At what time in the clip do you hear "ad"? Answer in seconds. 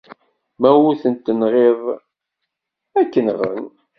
2.99-3.07